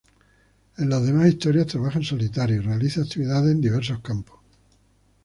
En 0.77 0.89
las 0.89 1.05
demás 1.05 1.27
historias 1.27 1.67
trabaja 1.67 1.99
en 1.99 2.03
solitario 2.03 2.55
y 2.55 2.59
realiza 2.61 3.01
actividades 3.01 3.51
en 3.51 3.61
diversos 3.61 3.99
campos. 3.99 4.39